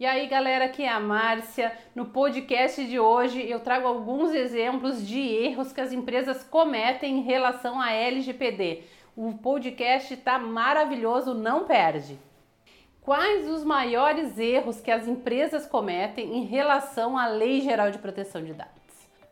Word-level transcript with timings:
E 0.00 0.06
aí, 0.06 0.28
galera, 0.28 0.66
aqui 0.66 0.84
é 0.84 0.88
a 0.88 1.00
Márcia. 1.00 1.76
No 1.92 2.06
podcast 2.06 2.86
de 2.86 3.00
hoje 3.00 3.44
eu 3.50 3.58
trago 3.58 3.88
alguns 3.88 4.32
exemplos 4.32 5.04
de 5.04 5.18
erros 5.18 5.72
que 5.72 5.80
as 5.80 5.92
empresas 5.92 6.44
cometem 6.44 7.18
em 7.18 7.22
relação 7.22 7.80
à 7.80 7.90
LGPD. 7.90 8.84
O 9.16 9.32
podcast 9.38 10.16
tá 10.18 10.38
maravilhoso, 10.38 11.34
não 11.34 11.64
perde. 11.64 12.16
Quais 13.00 13.48
os 13.48 13.64
maiores 13.64 14.38
erros 14.38 14.80
que 14.80 14.92
as 14.92 15.08
empresas 15.08 15.66
cometem 15.66 16.36
em 16.36 16.44
relação 16.44 17.18
à 17.18 17.26
Lei 17.26 17.60
Geral 17.60 17.90
de 17.90 17.98
Proteção 17.98 18.44
de 18.44 18.54
Dados? 18.54 18.72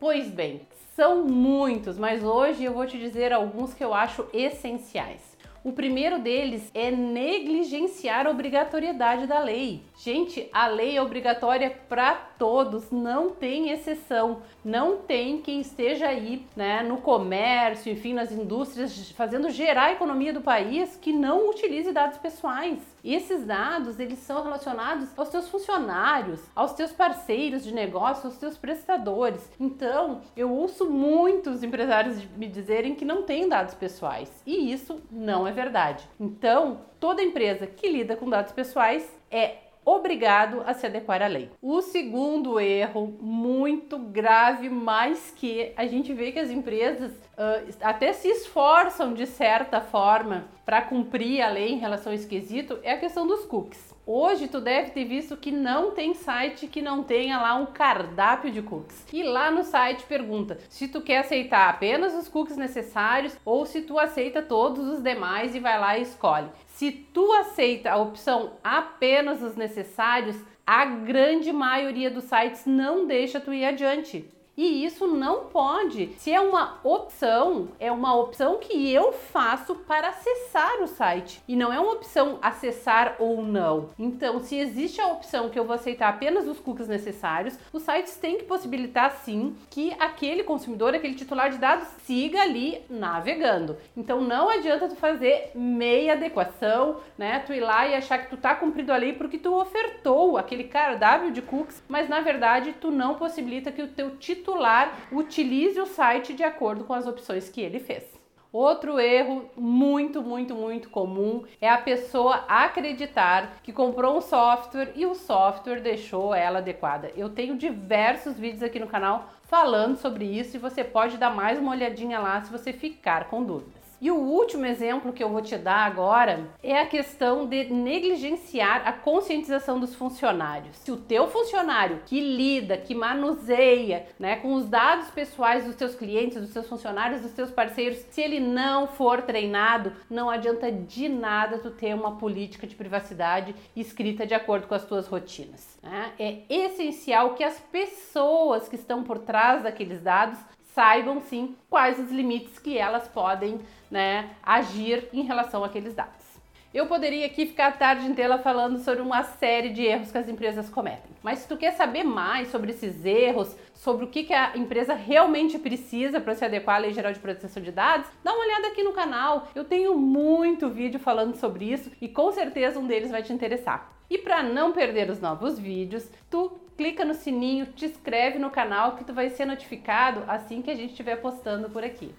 Pois 0.00 0.28
bem, 0.28 0.62
são 0.96 1.24
muitos, 1.24 1.96
mas 1.96 2.24
hoje 2.24 2.64
eu 2.64 2.74
vou 2.74 2.86
te 2.86 2.98
dizer 2.98 3.32
alguns 3.32 3.72
que 3.72 3.84
eu 3.84 3.94
acho 3.94 4.26
essenciais. 4.32 5.35
O 5.66 5.72
primeiro 5.72 6.20
deles 6.20 6.70
é 6.72 6.92
negligenciar 6.92 8.24
a 8.24 8.30
obrigatoriedade 8.30 9.26
da 9.26 9.40
lei. 9.40 9.82
Gente, 9.98 10.48
a 10.52 10.68
lei 10.68 10.96
é 10.96 11.02
obrigatória 11.02 11.76
para 11.88 12.14
todos, 12.14 12.92
não 12.92 13.30
tem 13.30 13.70
exceção. 13.70 14.42
Não 14.64 14.98
tem 14.98 15.38
quem 15.38 15.60
esteja 15.60 16.06
aí, 16.06 16.46
né, 16.54 16.84
no 16.84 16.98
comércio, 16.98 17.90
enfim, 17.90 18.14
nas 18.14 18.30
indústrias, 18.30 19.10
fazendo 19.10 19.50
gerar 19.50 19.86
a 19.86 19.92
economia 19.94 20.32
do 20.32 20.40
país 20.40 20.96
que 21.02 21.12
não 21.12 21.50
utilize 21.50 21.90
dados 21.90 22.18
pessoais. 22.18 22.78
E 23.02 23.14
esses 23.14 23.44
dados, 23.44 23.98
eles 23.98 24.18
são 24.20 24.42
relacionados 24.44 25.08
aos 25.16 25.28
teus 25.28 25.48
funcionários, 25.48 26.40
aos 26.54 26.74
teus 26.74 26.92
parceiros 26.92 27.64
de 27.64 27.72
negócio, 27.72 28.26
aos 28.26 28.36
teus 28.36 28.56
prestadores. 28.56 29.50
Então, 29.60 30.20
eu 30.36 30.52
ouço 30.52 30.88
muitos 30.88 31.62
empresários 31.62 32.24
me 32.36 32.48
dizerem 32.48 32.94
que 32.94 33.04
não 33.04 33.22
tem 33.22 33.48
dados 33.48 33.74
pessoais. 33.74 34.30
E 34.44 34.72
isso 34.72 35.00
não 35.10 35.46
é 35.46 35.55
verdade. 35.56 36.08
Então, 36.20 36.82
toda 37.00 37.22
empresa 37.22 37.66
que 37.66 37.88
lida 37.88 38.14
com 38.14 38.30
dados 38.30 38.52
pessoais 38.52 39.10
é 39.30 39.65
obrigado 39.86 40.64
a 40.66 40.74
se 40.74 40.84
adequar 40.84 41.22
à 41.22 41.28
lei. 41.28 41.48
O 41.62 41.80
segundo 41.80 42.58
erro, 42.58 43.16
muito 43.20 43.96
grave, 43.96 44.68
mas 44.68 45.32
que 45.36 45.72
a 45.76 45.86
gente 45.86 46.12
vê 46.12 46.32
que 46.32 46.40
as 46.40 46.50
empresas 46.50 47.12
uh, 47.12 47.76
até 47.80 48.12
se 48.12 48.26
esforçam 48.26 49.14
de 49.14 49.26
certa 49.26 49.80
forma 49.80 50.48
para 50.64 50.82
cumprir 50.82 51.40
a 51.40 51.48
lei 51.48 51.72
em 51.72 51.78
relação 51.78 52.10
a 52.10 52.14
esse 52.16 52.26
quesito, 52.26 52.80
é 52.82 52.90
a 52.90 52.98
questão 52.98 53.24
dos 53.24 53.44
cookies. 53.44 53.94
Hoje 54.04 54.46
tu 54.46 54.60
deve 54.60 54.90
ter 54.90 55.04
visto 55.04 55.36
que 55.36 55.50
não 55.50 55.90
tem 55.90 56.14
site 56.14 56.68
que 56.68 56.80
não 56.80 57.02
tenha 57.02 57.38
lá 57.38 57.56
um 57.56 57.66
cardápio 57.66 58.52
de 58.52 58.62
cookies. 58.62 59.04
E 59.12 59.24
lá 59.24 59.50
no 59.50 59.64
site 59.64 60.04
pergunta 60.04 60.58
se 60.68 60.86
tu 60.86 61.00
quer 61.00 61.18
aceitar 61.18 61.68
apenas 61.68 62.14
os 62.14 62.28
cookies 62.28 62.56
necessários 62.56 63.36
ou 63.44 63.66
se 63.66 63.82
tu 63.82 63.98
aceita 63.98 64.42
todos 64.42 64.86
os 64.86 65.02
demais 65.02 65.56
e 65.56 65.60
vai 65.60 65.78
lá 65.78 65.98
e 65.98 66.02
escolhe. 66.02 66.48
Se 66.76 66.92
tu 66.92 67.32
aceita 67.32 67.90
a 67.90 67.96
opção 67.96 68.58
apenas 68.62 69.40
os 69.40 69.56
necessários, 69.56 70.36
a 70.66 70.84
grande 70.84 71.50
maioria 71.50 72.10
dos 72.10 72.24
sites 72.24 72.66
não 72.66 73.06
deixa 73.06 73.40
tu 73.40 73.50
ir 73.50 73.64
adiante. 73.64 74.30
E 74.56 74.86
isso 74.86 75.06
não 75.06 75.44
pode. 75.44 76.14
Se 76.16 76.32
é 76.32 76.40
uma 76.40 76.78
opção, 76.82 77.68
é 77.78 77.92
uma 77.92 78.16
opção 78.16 78.56
que 78.56 78.90
eu 78.90 79.12
faço 79.12 79.74
para 79.74 80.08
acessar 80.08 80.82
o 80.82 80.86
site 80.86 81.42
e 81.46 81.54
não 81.54 81.70
é 81.70 81.78
uma 81.78 81.92
opção 81.92 82.38
acessar 82.40 83.16
ou 83.18 83.42
não. 83.42 83.90
Então, 83.98 84.40
se 84.40 84.56
existe 84.56 84.98
a 84.98 85.08
opção 85.08 85.50
que 85.50 85.58
eu 85.58 85.64
vou 85.66 85.74
aceitar 85.74 86.08
apenas 86.08 86.48
os 86.48 86.58
cookies 86.58 86.88
necessários, 86.88 87.58
os 87.70 87.82
sites 87.82 88.16
têm 88.16 88.38
que 88.38 88.44
possibilitar 88.44 89.10
sim 89.24 89.54
que 89.68 89.94
aquele 89.98 90.42
consumidor, 90.42 90.94
aquele 90.94 91.14
titular 91.14 91.50
de 91.50 91.58
dados 91.58 91.88
siga 92.04 92.40
ali 92.40 92.80
navegando. 92.88 93.76
Então, 93.94 94.22
não 94.22 94.48
adianta 94.48 94.88
tu 94.88 94.96
fazer 94.96 95.50
meia 95.54 96.14
adequação, 96.14 96.96
né? 97.18 97.40
Tu 97.40 97.52
ir 97.52 97.60
lá 97.60 97.86
e 97.86 97.94
achar 97.94 98.18
que 98.18 98.30
tu 98.30 98.38
tá 98.38 98.54
cumprindo 98.54 98.90
a 98.92 98.96
lei 98.96 99.12
porque 99.12 99.36
tu 99.36 99.54
ofertou 99.54 100.38
aquele 100.38 100.64
cardápio 100.64 101.30
de 101.30 101.42
cookies, 101.42 101.82
mas 101.86 102.08
na 102.08 102.20
verdade 102.20 102.74
tu 102.80 102.90
não 102.90 103.16
possibilita 103.16 103.70
que 103.70 103.82
o 103.82 103.88
teu 103.88 104.16
titular 104.16 104.45
titular 104.46 104.96
utilize 105.10 105.80
o 105.80 105.86
site 105.86 106.32
de 106.32 106.44
acordo 106.44 106.84
com 106.84 106.94
as 106.94 107.06
opções 107.06 107.48
que 107.48 107.60
ele 107.60 107.80
fez. 107.80 108.04
Outro 108.52 108.98
erro 108.98 109.50
muito, 109.56 110.22
muito, 110.22 110.54
muito 110.54 110.88
comum 110.88 111.44
é 111.60 111.68
a 111.68 111.76
pessoa 111.76 112.44
acreditar 112.48 113.58
que 113.62 113.72
comprou 113.72 114.16
um 114.16 114.20
software 114.20 114.92
e 114.94 115.04
o 115.04 115.14
software 115.14 115.80
deixou 115.80 116.32
ela 116.32 116.60
adequada. 116.60 117.10
Eu 117.16 117.28
tenho 117.28 117.58
diversos 117.58 118.38
vídeos 118.38 118.62
aqui 118.62 118.78
no 118.78 118.86
canal 118.86 119.28
falando 119.42 119.96
sobre 119.96 120.24
isso 120.24 120.56
e 120.56 120.60
você 120.60 120.82
pode 120.84 121.18
dar 121.18 121.34
mais 121.34 121.58
uma 121.58 121.72
olhadinha 121.72 122.20
lá 122.20 122.40
se 122.40 122.50
você 122.50 122.72
ficar 122.72 123.28
com 123.28 123.42
dúvidas. 123.42 123.85
E 124.06 124.10
o 124.12 124.20
último 124.20 124.64
exemplo 124.64 125.12
que 125.12 125.20
eu 125.20 125.28
vou 125.28 125.42
te 125.42 125.58
dar 125.58 125.84
agora 125.84 126.48
é 126.62 126.78
a 126.78 126.86
questão 126.86 127.44
de 127.44 127.64
negligenciar 127.64 128.86
a 128.86 128.92
conscientização 128.92 129.80
dos 129.80 129.96
funcionários. 129.96 130.76
Se 130.76 130.92
o 130.92 130.96
teu 130.96 131.26
funcionário 131.26 132.02
que 132.06 132.20
lida, 132.20 132.78
que 132.78 132.94
manuseia, 132.94 134.06
né, 134.16 134.36
com 134.36 134.54
os 134.54 134.68
dados 134.68 135.10
pessoais 135.10 135.64
dos 135.64 135.74
teus 135.74 135.96
clientes, 135.96 136.40
dos 136.40 136.52
teus 136.52 136.68
funcionários, 136.68 137.20
dos 137.20 137.32
teus 137.32 137.50
parceiros, 137.50 137.98
se 138.08 138.20
ele 138.20 138.38
não 138.38 138.86
for 138.86 139.22
treinado, 139.22 139.92
não 140.08 140.30
adianta 140.30 140.70
de 140.70 141.08
nada 141.08 141.58
tu 141.58 141.72
ter 141.72 141.92
uma 141.92 142.16
política 142.16 142.64
de 142.64 142.76
privacidade 142.76 143.56
escrita 143.74 144.24
de 144.24 144.34
acordo 144.34 144.68
com 144.68 144.74
as 144.76 144.84
tuas 144.84 145.08
rotinas. 145.08 145.80
Né? 145.82 146.12
É 146.16 146.42
essencial 146.48 147.34
que 147.34 147.42
as 147.42 147.58
pessoas 147.58 148.68
que 148.68 148.76
estão 148.76 149.02
por 149.02 149.18
trás 149.18 149.64
daqueles 149.64 150.00
dados 150.00 150.38
saibam 150.76 151.22
sim 151.22 151.56
quais 151.70 151.98
os 151.98 152.10
limites 152.10 152.58
que 152.58 152.76
elas 152.76 153.08
podem 153.08 153.58
né, 153.90 154.28
agir 154.42 155.08
em 155.10 155.22
relação 155.22 155.64
àqueles 155.64 155.94
dados. 155.94 156.26
Eu 156.74 156.86
poderia 156.86 157.24
aqui 157.24 157.46
ficar 157.46 157.68
a 157.68 157.72
tarde 157.72 158.04
inteira 158.04 158.36
falando 158.36 158.78
sobre 158.80 159.00
uma 159.00 159.22
série 159.22 159.70
de 159.70 159.82
erros 159.82 160.12
que 160.12 160.18
as 160.18 160.28
empresas 160.28 160.68
cometem. 160.68 161.16
Mas 161.22 161.38
se 161.38 161.48
tu 161.48 161.56
quer 161.56 161.70
saber 161.70 162.04
mais 162.04 162.48
sobre 162.48 162.72
esses 162.72 163.06
erros, 163.06 163.56
sobre 163.72 164.04
o 164.04 164.08
que, 164.08 164.24
que 164.24 164.34
a 164.34 164.54
empresa 164.54 164.92
realmente 164.92 165.58
precisa 165.58 166.20
para 166.20 166.34
se 166.34 166.44
adequar 166.44 166.76
à 166.76 166.80
Lei 166.80 166.92
Geral 166.92 167.14
de 167.14 167.20
Proteção 167.20 167.62
de 167.62 167.72
Dados, 167.72 168.10
dá 168.22 168.34
uma 168.34 168.44
olhada 168.44 168.68
aqui 168.68 168.82
no 168.82 168.92
canal. 168.92 169.48
Eu 169.54 169.64
tenho 169.64 169.96
muito 169.96 170.68
vídeo 170.68 171.00
falando 171.00 171.36
sobre 171.36 171.72
isso 171.72 171.90
e 172.02 172.06
com 172.06 172.30
certeza 172.32 172.78
um 172.78 172.86
deles 172.86 173.10
vai 173.10 173.22
te 173.22 173.32
interessar. 173.32 173.95
E 174.08 174.18
para 174.18 174.42
não 174.42 174.72
perder 174.72 175.10
os 175.10 175.20
novos 175.20 175.58
vídeos, 175.58 176.08
tu 176.30 176.52
clica 176.76 177.04
no 177.04 177.14
sininho, 177.14 177.66
te 177.66 177.86
inscreve 177.86 178.38
no 178.38 178.50
canal 178.50 178.96
que 178.96 179.04
tu 179.04 179.12
vai 179.12 179.30
ser 179.30 179.46
notificado 179.46 180.22
assim 180.28 180.62
que 180.62 180.70
a 180.70 180.74
gente 180.74 180.90
estiver 180.90 181.16
postando 181.16 181.70
por 181.70 181.82
aqui. 181.82 182.14